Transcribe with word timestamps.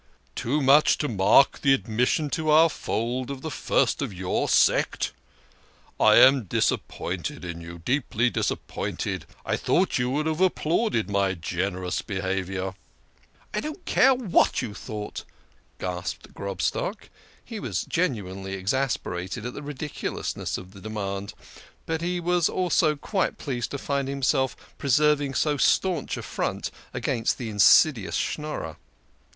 "Too 0.33 0.63
much 0.63 0.97
to 0.97 1.07
mark 1.07 1.61
the 1.61 1.75
admission 1.75 2.31
to 2.31 2.49
our 2.49 2.69
fold 2.71 3.29
of 3.29 3.43
the 3.43 3.51
first 3.51 4.01
of 4.01 4.11
your 4.11 4.49
sect! 4.49 5.13
I 5.99 6.15
am 6.15 6.45
disappointed 6.45 7.45
in 7.45 7.61
you, 7.61 7.77
deeply 7.85 8.31
disappointed. 8.31 9.27
I 9.45 9.57
thought 9.57 9.99
you 9.99 10.09
would 10.09 10.25
have 10.25 10.41
applauded 10.41 11.07
my 11.07 11.35
generous 11.35 12.01
behaviour."" 12.01 12.73
I 13.53 13.59
don't 13.59 13.85
care 13.85 14.15
what 14.15 14.59
you 14.59 14.73
thought!" 14.73 15.23
gasped 15.79 16.33
Grobstock. 16.33 17.11
He 17.45 17.59
was 17.59 17.83
genuinely 17.83 18.53
exasperated 18.53 19.45
at 19.45 19.53
the 19.53 19.61
ridiculousness 19.61 20.57
of 20.57 20.71
the 20.71 20.81
demand, 20.81 21.35
but 21.85 22.01
he 22.01 22.19
was 22.19 22.49
also 22.49 22.95
pleased 22.95 23.69
to 23.69 23.77
find 23.77 24.07
himself 24.07 24.57
preserving 24.79 25.35
so 25.35 25.57
staunch 25.57 26.17
a 26.17 26.23
front 26.23 26.71
against 26.91 27.37
the 27.37 27.51
insidious 27.51 28.15
Schnorrer. 28.15 28.17
If 28.17 28.41
THE 28.41 28.63
KING 28.63 28.69
OF 28.71 28.77
SCHNORRERS. 28.77 28.77